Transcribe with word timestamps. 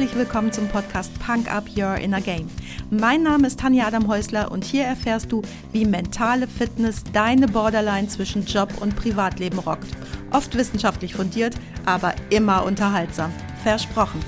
Herzlich 0.00 0.18
willkommen 0.18 0.50
zum 0.50 0.66
Podcast 0.66 1.12
Punk 1.18 1.52
Up 1.52 1.68
Your 1.76 1.96
Inner 1.96 2.22
Game. 2.22 2.50
Mein 2.88 3.22
Name 3.22 3.46
ist 3.46 3.60
Tanja 3.60 3.86
Adam 3.86 4.08
Häusler 4.08 4.50
und 4.50 4.64
hier 4.64 4.84
erfährst 4.84 5.30
du, 5.30 5.42
wie 5.72 5.84
mentale 5.84 6.48
Fitness 6.48 7.04
deine 7.12 7.46
Borderline 7.46 8.08
zwischen 8.08 8.46
Job 8.46 8.72
und 8.80 8.96
Privatleben 8.96 9.58
rockt. 9.58 9.88
Oft 10.30 10.54
wissenschaftlich 10.54 11.14
fundiert, 11.14 11.54
aber 11.84 12.14
immer 12.30 12.64
unterhaltsam. 12.64 13.30
Versprochen. 13.62 14.24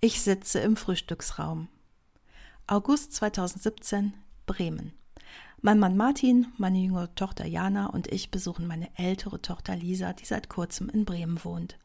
Ich 0.00 0.22
sitze 0.22 0.60
im 0.60 0.76
Frühstücksraum. 0.76 1.68
August 2.66 3.12
2017, 3.12 4.14
Bremen. 4.46 4.94
Mein 5.62 5.78
Mann 5.78 5.96
Martin, 5.96 6.48
meine 6.58 6.78
jüngere 6.78 7.14
Tochter 7.14 7.46
Jana 7.46 7.86
und 7.86 8.12
ich 8.12 8.30
besuchen 8.30 8.66
meine 8.66 8.88
ältere 8.96 9.40
Tochter 9.40 9.74
Lisa, 9.74 10.12
die 10.12 10.26
seit 10.26 10.48
kurzem 10.48 10.90
in 10.90 11.04
Bremen 11.04 11.42
wohnt. 11.44 11.78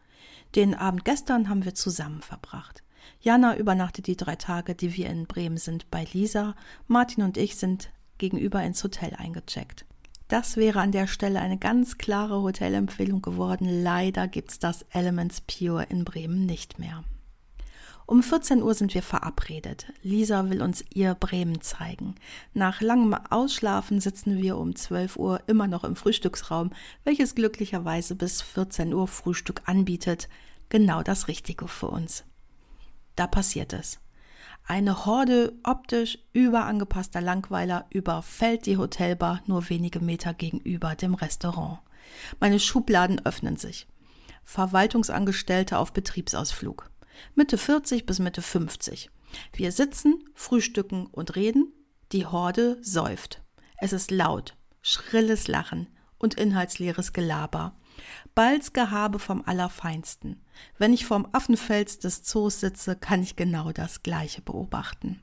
Den 0.56 0.76
Abend 0.76 1.06
gestern 1.06 1.48
haben 1.48 1.64
wir 1.64 1.74
zusammen 1.74 2.22
verbracht. 2.22 2.84
Jana 3.22 3.58
übernachtet 3.58 4.08
die 4.08 4.18
drei 4.18 4.36
Tage, 4.36 4.76
die 4.76 4.96
wir 4.96 5.10
in 5.10 5.26
Bremen 5.26 5.58
sind, 5.58 5.90
bei 5.90 6.06
Lisa. 6.12 6.56
Martin 6.88 7.24
und 7.24 7.38
ich 7.38 7.56
sind 7.56 7.92
gegenüber 8.18 8.62
ins 8.62 8.84
Hotel 8.84 9.16
eingecheckt. 9.16 9.86
Das 10.28 10.58
wäre 10.58 10.80
an 10.82 10.92
der 10.92 11.08
Stelle 11.08 11.40
eine 11.40 11.58
ganz 11.58 11.98
klare 11.98 12.42
Hotelempfehlung 12.42 13.22
geworden. 13.22 13.68
Leider 13.84 14.28
gibt's 14.28 14.60
das 14.60 14.84
Elements 14.92 15.42
Pure 15.42 15.84
in 15.90 16.04
Bremen 16.04 16.46
nicht 16.46 16.78
mehr. 16.78 17.04
Um 18.12 18.22
14 18.24 18.62
Uhr 18.62 18.74
sind 18.74 18.94
wir 18.94 19.04
verabredet. 19.04 19.86
Lisa 20.04 20.50
will 20.50 20.62
uns 20.62 20.84
ihr 20.94 21.16
Bremen 21.16 21.62
zeigen. 21.62 22.16
Nach 22.54 22.82
langem 22.82 23.14
Ausschlafen 23.14 24.02
sitzen 24.02 24.42
wir 24.42 24.58
um 24.58 24.76
12 24.76 25.16
Uhr 25.16 25.40
immer 25.48 25.66
noch 25.66 25.86
im 25.86 25.96
Frühstücksraum, 25.96 26.72
welches 27.06 27.36
glücklicherweise 27.36 28.16
bis 28.16 28.42
14 28.42 28.94
Uhr 28.94 29.08
Frühstück 29.08 29.62
anbietet. 29.64 30.28
Genau 30.68 31.04
das 31.04 31.30
Richtige 31.30 31.70
für 31.70 31.88
uns. 31.88 32.26
Da 33.16 33.28
passiert 33.28 33.72
es. 33.72 33.98
Eine 34.68 35.06
Horde 35.06 35.54
optisch 35.64 36.20
überangepasster 36.34 37.22
Langweiler 37.22 37.86
überfällt 37.92 38.66
die 38.66 38.76
Hotelbar 38.76 39.40
nur 39.46 39.70
wenige 39.70 40.02
Meter 40.02 40.34
gegenüber 40.34 40.96
dem 40.96 41.14
Restaurant. 41.14 41.80
Meine 42.42 42.60
Schubladen 42.60 43.26
öffnen 43.26 43.56
sich. 43.56 43.88
Verwaltungsangestellte 44.44 45.78
auf 45.78 45.94
Betriebsausflug. 45.94 46.92
Mitte 47.36 47.58
40 47.58 48.06
bis 48.06 48.20
Mitte 48.20 48.42
50. 48.42 49.10
Wir 49.54 49.72
sitzen, 49.72 50.24
frühstücken 50.34 51.08
und 51.08 51.36
reden. 51.36 51.74
Die 52.12 52.26
Horde 52.26 52.78
säuft. 52.82 53.42
Es 53.78 53.94
ist 53.94 54.12
laut, 54.12 54.56
schrilles 54.82 55.48
Lachen 55.48 55.88
und 56.18 56.36
inhaltsleeres 56.36 57.14
Gelaber. 57.14 57.76
Balzgehabe 58.36 59.20
vom 59.20 59.44
Allerfeinsten. 59.46 60.42
Wenn 60.78 60.94
ich 60.94 61.06
vorm 61.06 61.28
Affenfels 61.32 62.00
des 62.00 62.24
Zoos 62.24 62.60
sitze, 62.60 62.96
kann 62.96 63.24
ich 63.24 63.36
genau 63.36 63.72
das 63.72 64.04
Gleiche 64.04 64.42
beobachten. 64.42 65.22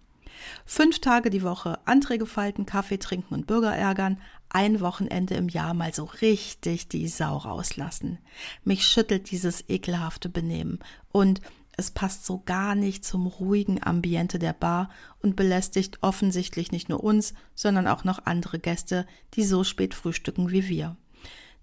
Fünf 0.64 1.00
Tage 1.00 1.30
die 1.30 1.42
Woche 1.42 1.78
Anträge 1.86 2.26
falten, 2.26 2.66
Kaffee 2.66 2.98
trinken 2.98 3.34
und 3.34 3.46
Bürger 3.46 3.74
ärgern, 3.74 4.20
ein 4.50 4.80
Wochenende 4.80 5.34
im 5.34 5.48
Jahr 5.48 5.74
mal 5.74 5.92
so 5.92 6.04
richtig 6.04 6.88
die 6.88 7.08
Sau 7.08 7.36
rauslassen. 7.36 8.18
Mich 8.64 8.86
schüttelt 8.86 9.30
dieses 9.30 9.68
ekelhafte 9.68 10.28
Benehmen 10.28 10.78
und 11.10 11.40
es 11.78 11.92
passt 11.92 12.26
so 12.26 12.42
gar 12.44 12.74
nicht 12.74 13.04
zum 13.04 13.28
ruhigen 13.28 13.82
Ambiente 13.82 14.40
der 14.40 14.52
Bar 14.52 14.90
und 15.22 15.36
belästigt 15.36 15.98
offensichtlich 16.02 16.72
nicht 16.72 16.88
nur 16.88 17.02
uns, 17.02 17.34
sondern 17.54 17.86
auch 17.86 18.02
noch 18.02 18.26
andere 18.26 18.58
Gäste, 18.58 19.06
die 19.34 19.44
so 19.44 19.62
spät 19.62 19.94
frühstücken 19.94 20.50
wie 20.50 20.68
wir. 20.68 20.96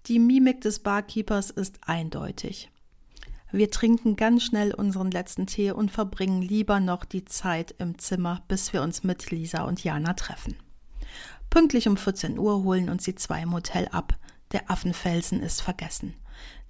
Die 0.06 0.18
Mimik 0.18 0.62
des 0.62 0.78
Barkeepers 0.78 1.50
ist 1.50 1.80
eindeutig. 1.82 2.70
Wir 3.52 3.70
trinken 3.70 4.16
ganz 4.16 4.42
schnell 4.42 4.72
unseren 4.72 5.10
letzten 5.10 5.46
Tee 5.46 5.70
und 5.70 5.90
verbringen 5.90 6.40
lieber 6.40 6.80
noch 6.80 7.04
die 7.04 7.26
Zeit 7.26 7.74
im 7.78 7.98
Zimmer, 7.98 8.42
bis 8.48 8.72
wir 8.72 8.82
uns 8.82 9.04
mit 9.04 9.30
Lisa 9.30 9.64
und 9.64 9.84
Jana 9.84 10.14
treffen. 10.14 10.56
Pünktlich 11.50 11.88
um 11.88 11.98
14 11.98 12.38
Uhr 12.38 12.64
holen 12.64 12.88
uns 12.88 13.04
die 13.04 13.14
zwei 13.14 13.42
im 13.42 13.52
Hotel 13.52 13.86
ab. 13.88 14.18
Der 14.52 14.70
Affenfelsen 14.70 15.42
ist 15.42 15.60
vergessen. 15.60 16.14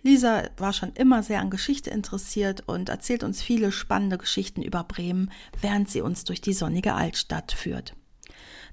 Lisa 0.07 0.45
war 0.57 0.73
schon 0.73 0.93
immer 0.93 1.25
sehr 1.25 1.41
an 1.41 1.51
Geschichte 1.51 1.91
interessiert 1.91 2.63
und 2.69 2.91
erzählt 2.91 3.25
uns 3.25 3.43
viele 3.43 3.73
spannende 3.73 4.19
Geschichten 4.19 4.63
über 4.63 4.85
Bremen, 4.85 5.33
während 5.61 5.91
sie 5.91 6.01
uns 6.01 6.23
durch 6.23 6.41
die 6.41 6.53
sonnige 6.53 6.95
Altstadt 6.95 7.51
führt. 7.51 7.97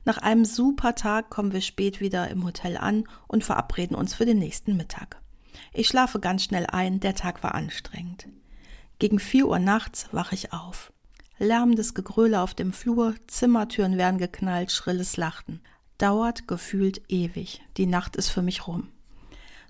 Nach 0.05 0.19
einem 0.19 0.45
super 0.45 0.93
Tag 0.93 1.31
kommen 1.31 1.51
wir 1.51 1.61
spät 1.61 2.01
wieder 2.01 2.29
im 2.29 2.45
Hotel 2.45 2.77
an 2.77 3.05
und 3.27 3.43
verabreden 3.43 3.95
uns 3.95 4.13
für 4.13 4.25
den 4.25 4.37
nächsten 4.37 4.77
Mittag. 4.77 5.19
Ich 5.73 5.87
schlafe 5.87 6.19
ganz 6.19 6.43
schnell 6.43 6.67
ein, 6.67 6.99
der 6.99 7.15
Tag 7.15 7.41
war 7.41 7.55
anstrengend. 7.55 8.27
Gegen 8.99 9.17
vier 9.17 9.47
Uhr 9.47 9.57
nachts 9.57 10.09
wache 10.11 10.35
ich 10.35 10.53
auf. 10.53 10.93
Lärmendes 11.39 11.95
Gegröle 11.95 12.41
auf 12.41 12.53
dem 12.53 12.71
Flur, 12.73 13.15
Zimmertüren 13.25 13.97
werden 13.97 14.19
geknallt, 14.19 14.71
schrilles 14.71 15.17
Lachen. 15.17 15.61
Dauert 15.97 16.47
gefühlt 16.47 17.01
ewig. 17.09 17.63
Die 17.77 17.87
Nacht 17.87 18.17
ist 18.17 18.29
für 18.29 18.43
mich 18.43 18.67
rum. 18.67 18.92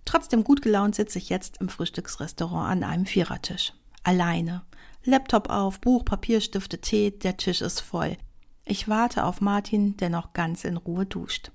Trotzdem 0.06 0.44
gut 0.44 0.62
gelaunt 0.62 0.96
sitze 0.96 1.18
ich 1.18 1.30
jetzt 1.30 1.58
im 1.62 1.70
Frühstücksrestaurant 1.70 2.72
an 2.72 2.84
einem 2.84 3.06
Vierertisch. 3.06 3.74
Alleine. 4.04 4.64
Laptop 5.06 5.50
auf, 5.50 5.80
Buch, 5.80 6.06
Papier, 6.06 6.42
Stifte, 6.42 6.80
Tee, 6.80 7.12
der 7.12 7.38
Tisch 7.38 7.62
ist 7.62 7.82
voll. 7.82 8.18
Ich 8.66 8.88
warte 8.88 9.26
auf 9.26 9.42
Martin, 9.42 9.98
der 9.98 10.10
noch 10.10 10.34
ganz 10.34 10.64
in 10.64 10.78
Ruhe 10.78 11.06
duscht. 11.06 11.52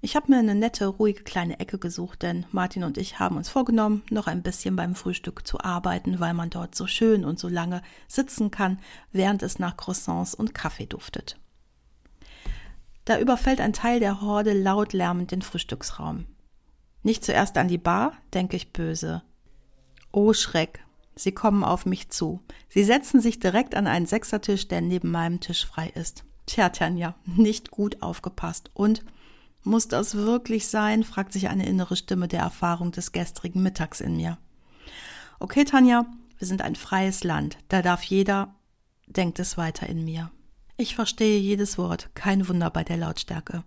Ich 0.00 0.14
habe 0.14 0.30
mir 0.30 0.38
eine 0.38 0.54
nette, 0.54 0.86
ruhige 0.86 1.24
kleine 1.24 1.58
Ecke 1.58 1.78
gesucht, 1.78 2.22
denn 2.22 2.46
Martin 2.52 2.84
und 2.84 2.98
ich 2.98 3.18
haben 3.18 3.36
uns 3.36 3.48
vorgenommen, 3.48 4.02
noch 4.10 4.26
ein 4.26 4.42
bisschen 4.42 4.76
beim 4.76 4.94
Frühstück 4.94 5.46
zu 5.46 5.60
arbeiten, 5.60 6.20
weil 6.20 6.34
man 6.34 6.50
dort 6.50 6.74
so 6.74 6.86
schön 6.86 7.24
und 7.24 7.38
so 7.38 7.48
lange 7.48 7.82
sitzen 8.06 8.50
kann, 8.50 8.78
während 9.10 9.42
es 9.42 9.58
nach 9.58 9.76
Croissants 9.76 10.34
und 10.34 10.54
Kaffee 10.54 10.86
duftet. 10.86 11.38
Da 13.04 13.18
überfällt 13.18 13.60
ein 13.60 13.72
Teil 13.72 14.00
der 14.00 14.20
Horde 14.20 14.52
laut 14.52 14.92
lärmend 14.92 15.30
den 15.30 15.42
Frühstücksraum. 15.42 16.26
Nicht 17.06 17.24
zuerst 17.24 17.56
an 17.56 17.68
die 17.68 17.78
Bar, 17.78 18.14
denke 18.34 18.56
ich 18.56 18.72
böse. 18.72 19.22
Oh 20.10 20.32
Schreck, 20.32 20.84
sie 21.14 21.30
kommen 21.30 21.62
auf 21.62 21.86
mich 21.86 22.08
zu. 22.08 22.40
Sie 22.68 22.82
setzen 22.82 23.20
sich 23.20 23.38
direkt 23.38 23.76
an 23.76 23.86
einen 23.86 24.06
Sechsertisch, 24.06 24.66
der 24.66 24.80
neben 24.80 25.12
meinem 25.12 25.38
Tisch 25.38 25.64
frei 25.64 25.86
ist. 25.94 26.24
Tja, 26.46 26.68
Tanja, 26.70 27.14
nicht 27.24 27.70
gut 27.70 28.02
aufgepasst. 28.02 28.72
Und 28.74 29.04
muss 29.62 29.86
das 29.86 30.16
wirklich 30.16 30.66
sein? 30.66 31.04
fragt 31.04 31.32
sich 31.32 31.48
eine 31.48 31.64
innere 31.64 31.94
Stimme 31.94 32.26
der 32.26 32.40
Erfahrung 32.40 32.90
des 32.90 33.12
gestrigen 33.12 33.62
Mittags 33.62 34.00
in 34.00 34.16
mir. 34.16 34.38
Okay, 35.38 35.62
Tanja, 35.62 36.06
wir 36.38 36.48
sind 36.48 36.60
ein 36.60 36.74
freies 36.74 37.22
Land. 37.22 37.56
Da 37.68 37.82
darf 37.82 38.02
jeder, 38.02 38.52
denkt 39.06 39.38
es 39.38 39.56
weiter 39.56 39.88
in 39.88 40.04
mir. 40.04 40.32
Ich 40.76 40.96
verstehe 40.96 41.38
jedes 41.38 41.78
Wort, 41.78 42.10
kein 42.14 42.48
Wunder 42.48 42.70
bei 42.70 42.82
der 42.82 42.96
Lautstärke. 42.96 43.62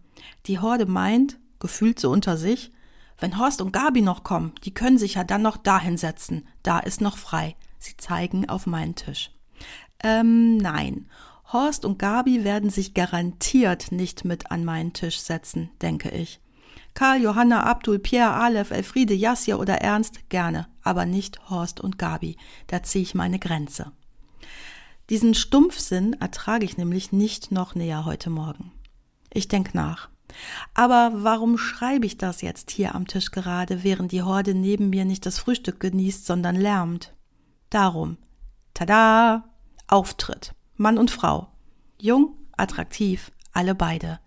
Die 0.46 0.60
Horde 0.60 0.88
meint, 0.88 1.40
gefühlt 1.60 2.02
so 2.02 2.12
unter 2.12 2.36
sich, 2.36 2.74
wenn 3.20 3.38
Horst 3.38 3.62
und 3.62 3.74
Gabi 3.74 4.02
noch 4.02 4.24
kommen, 4.24 4.54
die 4.64 4.74
können 4.74 4.98
sich 4.98 5.16
ja 5.16 5.24
dann 5.24 5.42
noch 5.42 5.58
dahin 5.58 5.98
setzen. 5.98 6.48
Da 6.64 6.80
ist 6.80 7.02
noch 7.02 7.18
frei. 7.18 7.56
Sie 7.78 7.98
zeigen 7.98 8.50
auf 8.50 8.66
meinen 8.66 8.96
Tisch. 8.96 9.32
Ähm, 10.04 10.58
nein. 10.58 11.08
Horst 11.52 11.84
und 11.84 12.00
Gabi 12.00 12.44
werden 12.44 12.70
sich 12.70 12.94
garantiert 12.94 13.92
nicht 13.92 14.24
mit 14.24 14.52
an 14.52 14.64
meinen 14.64 14.94
Tisch 14.94 15.20
setzen, 15.20 15.72
denke 15.82 16.10
ich. 16.10 16.40
Karl, 16.94 17.22
Johanna, 17.22 17.64
Abdul, 17.64 18.00
Pierre, 18.00 18.34
Aleph, 18.34 18.72
Elfriede, 18.72 19.14
Jasja 19.14 19.56
oder 19.56 19.76
Ernst 19.76 20.30
gerne, 20.30 20.68
aber 20.84 21.06
nicht 21.06 21.50
Horst 21.50 21.80
und 21.80 21.98
Gabi. 21.98 22.38
Da 22.68 22.84
ziehe 22.84 23.04
ich 23.04 23.16
meine 23.16 23.40
Grenze. 23.40 23.92
Diesen 25.10 25.34
Stumpfsinn 25.34 26.14
ertrage 26.14 26.66
ich 26.66 26.78
nämlich 26.78 27.12
nicht 27.12 27.52
noch 27.52 27.74
näher 27.74 28.06
heute 28.06 28.30
Morgen. 28.30 28.72
Ich 29.34 29.48
denke 29.48 29.72
nach. 29.74 30.10
Aber 30.74 31.12
warum 31.14 31.58
schreibe 31.58 32.06
ich 32.06 32.18
das 32.18 32.42
jetzt 32.42 32.72
hier 32.72 32.96
am 32.96 33.08
Tisch 33.08 33.32
gerade, 33.32 33.84
während 33.84 34.12
die 34.12 34.24
Horde 34.24 34.54
neben 34.54 34.90
mir 34.90 35.06
nicht 35.06 35.26
das 35.26 35.40
Frühstück 35.40 35.80
genießt, 35.80 36.26
sondern 36.26 36.56
lärmt? 36.56 37.14
Darum. 37.70 38.18
Tada! 38.74 39.44
Auftritt. 39.88 40.54
Mann 40.76 40.98
und 40.98 41.12
Frau. 41.12 41.48
Jung, 42.00 42.36
attraktiv, 42.56 43.32
alle 43.52 43.76
beide. 43.76 44.20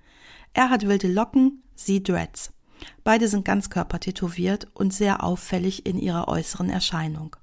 Er 0.53 0.71
hat 0.71 0.87
wilde 0.87 1.09
Locken, 1.09 1.63
sie 1.75 2.03
Dreads. 2.03 2.53
Beide 3.05 3.29
sind 3.29 3.45
ganzkörpertätowiert 3.45 4.69
und 4.75 4.93
sehr 4.93 5.23
auffällig 5.23 5.87
in 5.87 5.99
ihrer 5.99 6.29
äußeren 6.29 6.69
Erscheinung. 6.69 7.37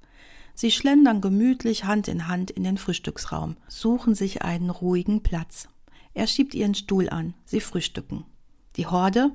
Sie 0.54 0.70
schlendern 0.70 1.20
gemütlich 1.20 1.84
Hand 1.84 2.08
in 2.08 2.28
Hand 2.28 2.50
in 2.50 2.64
den 2.64 2.76
Frühstücksraum, 2.76 3.56
suchen 3.66 4.14
sich 4.14 4.42
einen 4.42 4.70
ruhigen 4.70 5.22
Platz. 5.22 5.68
Er 6.12 6.26
schiebt 6.26 6.54
ihren 6.54 6.74
Stuhl 6.74 7.08
an, 7.08 7.34
sie 7.44 7.60
frühstücken. 7.60 8.26
Die 8.76 8.86
Horde 8.86 9.30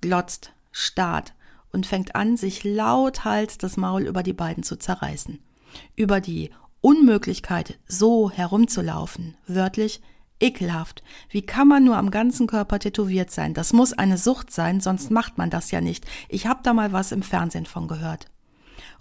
glotzt, 0.00 0.52
starrt 0.72 1.34
und 1.72 1.86
fängt 1.86 2.14
an, 2.14 2.36
sich 2.36 2.64
lauthals 2.64 3.58
das 3.58 3.76
Maul 3.76 4.06
über 4.06 4.22
die 4.22 4.32
beiden 4.32 4.62
zu 4.62 4.76
zerreißen. 4.76 5.38
Über 5.94 6.20
die 6.20 6.50
Unmöglichkeit, 6.80 7.78
so 7.86 8.30
herumzulaufen, 8.30 9.36
wörtlich 9.46 10.00
Ekelhaft. 10.38 11.02
Wie 11.30 11.42
kann 11.42 11.66
man 11.66 11.84
nur 11.84 11.96
am 11.96 12.10
ganzen 12.10 12.46
Körper 12.46 12.78
tätowiert 12.78 13.30
sein? 13.30 13.54
Das 13.54 13.72
muss 13.72 13.92
eine 13.92 14.18
Sucht 14.18 14.52
sein, 14.52 14.80
sonst 14.80 15.10
macht 15.10 15.38
man 15.38 15.50
das 15.50 15.70
ja 15.70 15.80
nicht. 15.80 16.04
Ich 16.28 16.46
habe 16.46 16.60
da 16.62 16.74
mal 16.74 16.92
was 16.92 17.12
im 17.12 17.22
Fernsehen 17.22 17.66
von 17.66 17.88
gehört. 17.88 18.26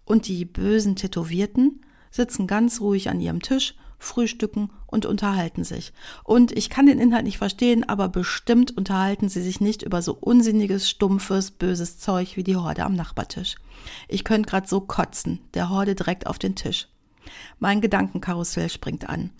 Und 0.05 0.27
die 0.27 0.45
bösen 0.45 0.95
Tätowierten 0.95 1.81
sitzen 2.09 2.47
ganz 2.47 2.79
ruhig 2.79 3.09
an 3.09 3.19
ihrem 3.19 3.41
Tisch, 3.41 3.75
frühstücken 4.05 4.69
und 4.87 5.05
unterhalten 5.05 5.63
sich. 5.63 5.93
Und 6.23 6.51
ich 6.51 6.69
kann 6.69 6.85
den 6.85 6.99
Inhalt 6.99 7.25
nicht 7.25 7.37
verstehen, 7.37 7.87
aber 7.87 8.07
bestimmt 8.09 8.75
unterhalten 8.75 9.29
sie 9.29 9.41
sich 9.41 9.61
nicht 9.61 9.83
über 9.83 10.01
so 10.01 10.13
unsinniges, 10.13 10.89
stumpfes, 10.89 11.51
böses 11.51 11.97
Zeug 11.97 12.37
wie 12.37 12.43
die 12.43 12.55
Horde 12.55 12.83
am 12.83 12.95
Nachbartisch. 12.95 13.55
Ich 14.07 14.23
könnte 14.23 14.49
grad 14.49 14.69
so 14.69 14.81
kotzen, 14.81 15.39
der 15.53 15.69
Horde 15.69 15.95
direkt 15.95 16.27
auf 16.27 16.39
den 16.39 16.55
Tisch. 16.55 16.87
Mein 17.59 17.81
Gedankenkarussell 17.81 18.69
springt 18.69 19.09
an. 19.09 19.31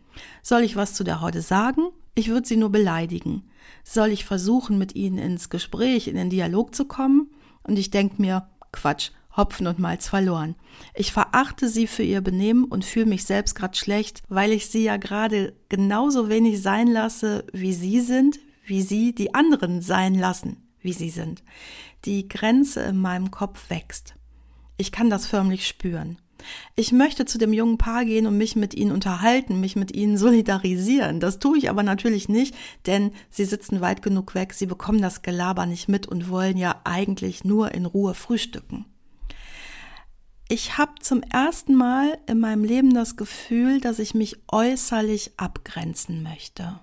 Soll 0.41 0.62
ich 0.62 0.75
was 0.75 0.94
zu 0.94 1.03
der 1.03 1.21
Horde 1.21 1.41
sagen? 1.41 1.89
Ich 2.15 2.29
würde 2.29 2.47
sie 2.47 2.57
nur 2.57 2.69
beleidigen. 2.69 3.44
Soll 3.83 4.09
ich 4.09 4.25
versuchen, 4.25 4.77
mit 4.77 4.95
ihnen 4.95 5.17
ins 5.17 5.50
Gespräch, 5.50 6.07
in 6.07 6.15
den 6.15 6.29
Dialog 6.29 6.73
zu 6.73 6.85
kommen? 6.85 7.29
Und 7.63 7.77
ich 7.77 7.91
denke 7.91 8.21
mir, 8.21 8.47
Quatsch, 8.71 9.12
Hopfen 9.38 9.68
und 9.68 9.80
Malz 9.80 10.08
verloren. 10.08 10.56
Ich 10.94 11.12
verachte 11.12 11.68
sie 11.68 11.88
für 11.88 12.04
ihr 12.04 12.22
Benehmen 12.22 12.66
und 12.66 12.86
fühle 12.86 13.06
mich 13.06 13.26
selbst 13.26 13.56
gerade 13.56 13.76
schlecht, 13.76 14.22
weil 14.30 14.52
ich 14.52 14.68
sie 14.68 14.84
ja 14.84 14.98
gerade 14.98 15.54
genauso 15.70 16.30
wenig 16.30 16.62
sein 16.62 16.88
lasse, 16.88 17.46
wie 17.54 17.74
sie 17.74 18.00
sind, 18.00 18.40
wie 18.66 18.82
sie 18.82 19.14
die 19.14 19.34
anderen 19.34 19.82
sein 19.82 20.16
lassen, 20.16 20.58
wie 20.82 20.94
sie 20.94 21.10
sind. 21.10 21.44
Die 22.06 22.28
Grenze 22.28 22.82
in 22.82 22.98
meinem 22.98 23.32
Kopf 23.32 23.70
wächst. 23.70 24.16
Ich 24.78 24.92
kann 24.92 25.10
das 25.10 25.26
förmlich 25.26 25.68
spüren. 25.68 26.18
Ich 26.76 26.92
möchte 26.92 27.26
zu 27.26 27.38
dem 27.38 27.54
jungen 27.54 27.78
Paar 27.78 28.06
gehen 28.06 28.28
und 28.28 28.38
mich 28.38 28.56
mit 28.56 28.74
ihnen 28.76 28.92
unterhalten, 28.92 29.60
mich 29.60 29.76
mit 29.76 29.96
ihnen 29.96 30.18
solidarisieren. 30.18 31.20
Das 31.20 31.40
tue 31.40 31.58
ich 31.58 31.70
aber 31.70 31.84
natürlich 31.84 32.30
nicht, 32.30 32.56
denn 32.86 33.12
sie 33.30 33.46
sitzen 33.46 33.82
weit 33.82 34.02
genug 34.02 34.36
weg, 34.36 34.54
sie 34.54 34.66
bekommen 34.66 35.02
das 35.02 35.22
Gelaber 35.22 35.66
nicht 35.66 35.88
mit 35.88 36.08
und 36.08 36.30
wollen 36.30 36.58
ja 36.58 36.82
eigentlich 36.84 37.44
nur 37.44 37.74
in 37.74 37.86
Ruhe 37.86 38.14
frühstücken. 38.14 38.86
Ich 40.47 40.77
habe 40.77 40.94
zum 41.00 41.24
ersten 41.24 41.74
Mal 41.74 42.19
in 42.27 42.39
meinem 42.39 42.63
Leben 42.63 42.94
das 42.94 43.15
Gefühl, 43.15 43.81
dass 43.81 43.97
ich 43.97 44.13
mich 44.13 44.38
äußerlich 44.51 45.31
abgrenzen 45.38 46.21
möchte. 46.21 46.80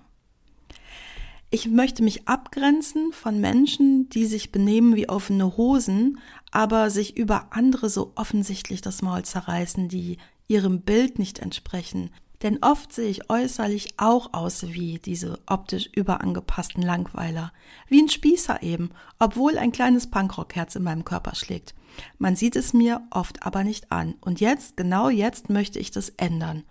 Ich 1.49 1.69
möchte 1.69 2.03
mich 2.03 2.27
abgrenzen 2.27 3.13
von 3.13 3.39
Menschen, 3.39 4.09
die 4.09 4.25
sich 4.25 4.51
benehmen 4.51 4.95
wie 4.97 5.07
offene 5.07 5.55
Hosen, 5.55 6.19
aber 6.51 6.89
sich 6.89 7.15
über 7.15 7.47
andere 7.51 7.89
so 7.89 8.11
offensichtlich 8.15 8.81
das 8.81 9.01
Maul 9.01 9.23
zerreißen, 9.23 9.87
die 9.87 10.17
ihrem 10.47 10.81
Bild 10.81 11.17
nicht 11.17 11.39
entsprechen. 11.39 12.09
Denn 12.43 12.59
oft 12.61 12.91
sehe 12.91 13.09
ich 13.09 13.29
äußerlich 13.29 13.93
auch 13.97 14.33
aus 14.33 14.63
wie 14.67 14.99
diese 14.99 15.39
optisch 15.45 15.89
überangepassten 15.95 16.83
Langweiler. 16.83 17.53
Wie 17.87 18.01
ein 18.01 18.09
Spießer 18.09 18.61
eben, 18.61 18.91
obwohl 19.17 19.57
ein 19.57 19.71
kleines 19.71 20.11
Punkrockherz 20.11 20.75
in 20.75 20.83
meinem 20.83 21.05
Körper 21.05 21.35
schlägt. 21.35 21.73
Man 22.17 22.35
sieht 22.35 22.57
es 22.57 22.73
mir 22.73 23.01
oft 23.11 23.43
aber 23.45 23.63
nicht 23.63 23.91
an. 23.91 24.15
Und 24.19 24.41
jetzt, 24.41 24.75
genau 24.75 25.09
jetzt 25.09 25.49
möchte 25.49 25.79
ich 25.79 25.91
das 25.91 26.09
ändern 26.09 26.63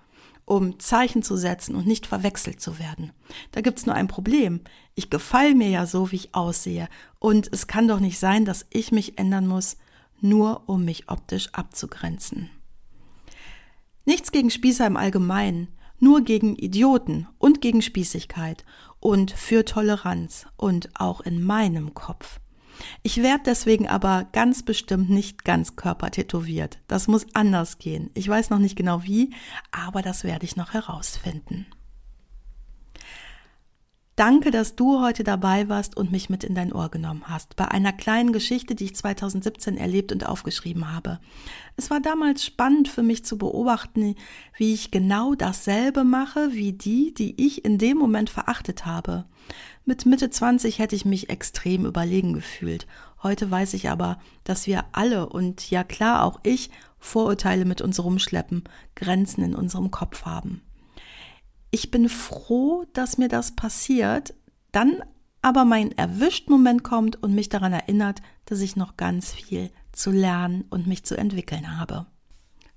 um 0.44 0.78
Zeichen 0.80 1.22
zu 1.22 1.36
setzen 1.36 1.74
und 1.74 1.86
nicht 1.86 2.06
verwechselt 2.06 2.60
zu 2.60 2.78
werden. 2.78 3.12
Da 3.52 3.60
gibt's 3.60 3.86
nur 3.86 3.94
ein 3.94 4.08
Problem. 4.08 4.60
Ich 4.94 5.08
gefall 5.08 5.54
mir 5.54 5.68
ja 5.68 5.86
so, 5.86 6.10
wie 6.10 6.16
ich 6.16 6.34
aussehe. 6.34 6.88
Und 7.18 7.48
es 7.52 7.68
kann 7.68 7.88
doch 7.88 8.00
nicht 8.00 8.18
sein, 8.18 8.44
dass 8.44 8.66
ich 8.70 8.92
mich 8.92 9.18
ändern 9.18 9.46
muss, 9.46 9.76
nur 10.20 10.68
um 10.68 10.84
mich 10.84 11.08
optisch 11.08 11.48
abzugrenzen. 11.52 12.50
Gegen 14.32 14.50
Spießer 14.50 14.86
im 14.86 14.96
Allgemeinen, 14.96 15.68
nur 15.98 16.22
gegen 16.22 16.56
Idioten 16.56 17.28
und 17.38 17.60
gegen 17.60 17.82
Spießigkeit 17.82 18.64
und 18.98 19.30
für 19.30 19.66
Toleranz 19.66 20.46
und 20.56 20.88
auch 20.94 21.20
in 21.20 21.44
meinem 21.44 21.92
Kopf. 21.92 22.40
Ich 23.02 23.22
werde 23.22 23.44
deswegen 23.44 23.88
aber 23.88 24.26
ganz 24.32 24.62
bestimmt 24.62 25.10
nicht 25.10 25.44
ganz 25.44 25.76
körpertätowiert. 25.76 26.78
Das 26.88 27.08
muss 27.08 27.26
anders 27.34 27.76
gehen. 27.76 28.10
Ich 28.14 28.26
weiß 28.26 28.48
noch 28.48 28.58
nicht 28.58 28.74
genau 28.74 29.02
wie, 29.04 29.34
aber 29.70 30.00
das 30.00 30.24
werde 30.24 30.46
ich 30.46 30.56
noch 30.56 30.72
herausfinden. 30.72 31.66
Danke, 34.14 34.50
dass 34.50 34.76
du 34.76 35.00
heute 35.00 35.24
dabei 35.24 35.70
warst 35.70 35.96
und 35.96 36.12
mich 36.12 36.28
mit 36.28 36.44
in 36.44 36.54
dein 36.54 36.74
Ohr 36.74 36.90
genommen 36.90 37.22
hast, 37.28 37.56
bei 37.56 37.68
einer 37.68 37.94
kleinen 37.94 38.34
Geschichte, 38.34 38.74
die 38.74 38.84
ich 38.84 38.94
2017 38.94 39.78
erlebt 39.78 40.12
und 40.12 40.26
aufgeschrieben 40.26 40.92
habe. 40.92 41.18
Es 41.78 41.88
war 41.88 41.98
damals 41.98 42.44
spannend 42.44 42.88
für 42.88 43.02
mich 43.02 43.24
zu 43.24 43.38
beobachten, 43.38 44.14
wie 44.58 44.74
ich 44.74 44.90
genau 44.90 45.34
dasselbe 45.34 46.04
mache 46.04 46.52
wie 46.52 46.74
die, 46.74 47.14
die 47.14 47.42
ich 47.42 47.64
in 47.64 47.78
dem 47.78 47.96
Moment 47.96 48.28
verachtet 48.28 48.84
habe. 48.84 49.24
Mit 49.86 50.04
Mitte 50.04 50.28
20 50.28 50.78
hätte 50.78 50.94
ich 50.94 51.06
mich 51.06 51.30
extrem 51.30 51.86
überlegen 51.86 52.34
gefühlt. 52.34 52.86
Heute 53.22 53.50
weiß 53.50 53.72
ich 53.72 53.88
aber, 53.88 54.18
dass 54.44 54.66
wir 54.66 54.84
alle 54.92 55.30
und 55.30 55.70
ja 55.70 55.84
klar 55.84 56.24
auch 56.24 56.38
ich 56.42 56.70
Vorurteile 56.98 57.64
mit 57.64 57.80
uns 57.80 57.98
rumschleppen, 57.98 58.64
Grenzen 58.94 59.42
in 59.42 59.54
unserem 59.54 59.90
Kopf 59.90 60.26
haben. 60.26 60.60
Ich 61.74 61.90
bin 61.90 62.10
froh, 62.10 62.84
dass 62.92 63.16
mir 63.16 63.28
das 63.28 63.56
passiert, 63.56 64.34
dann 64.72 65.02
aber 65.40 65.64
mein 65.64 65.90
erwischt 65.96 66.50
Moment 66.50 66.84
kommt 66.84 67.20
und 67.22 67.34
mich 67.34 67.48
daran 67.48 67.72
erinnert, 67.72 68.20
dass 68.44 68.60
ich 68.60 68.76
noch 68.76 68.98
ganz 68.98 69.32
viel 69.32 69.70
zu 69.90 70.10
lernen 70.10 70.66
und 70.68 70.86
mich 70.86 71.04
zu 71.04 71.16
entwickeln 71.16 71.78
habe. 71.78 72.04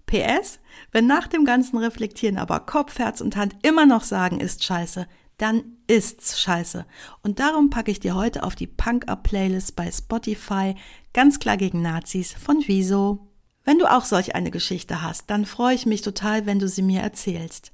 PS, 0.06 0.60
wenn 0.94 1.08
nach 1.08 1.28
dem 1.28 1.44
ganzen 1.44 1.78
Reflektieren 1.78 2.38
aber 2.38 2.62
Kopf, 2.62 2.98
Herz 2.98 3.20
und 3.20 3.36
Hand 3.36 3.58
immer 3.64 3.86
noch 3.86 4.04
sagen, 4.04 4.40
ist 4.40 4.64
scheiße, 4.64 5.08
dann 5.38 5.64
ist's 5.88 6.40
scheiße. 6.40 6.86
Und 7.22 7.40
darum 7.40 7.70
packe 7.70 7.92
ich 7.92 8.00
dir 8.00 8.16
heute 8.16 8.44
auf 8.44 8.56
die 8.56 8.68
Punk-Up-Playlist 8.68 9.76
bei 9.76 9.92
Spotify 9.92 10.74
ganz 11.14 11.40
klar 11.40 11.58
gegen 11.58 11.82
Nazis 11.82 12.32
von 12.32 12.64
Wieso. 12.66 13.28
Wenn 13.66 13.78
du 13.78 13.92
auch 13.92 14.06
solch 14.06 14.36
eine 14.36 14.52
Geschichte 14.52 15.02
hast, 15.02 15.30
dann 15.30 15.46
freue 15.46 15.76
ich 15.76 15.86
mich 15.86 16.02
total, 16.02 16.46
wenn 16.46 16.60
du 16.60 16.70
sie 16.70 16.82
mir 16.82 17.02
erzählst. 17.02 17.74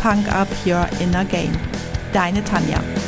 Punk 0.00 0.28
Up 0.28 0.48
Your 0.64 0.86
Inner 1.00 1.24
Game. 1.24 1.52
Deine 2.12 2.42
Tanja. 2.42 3.07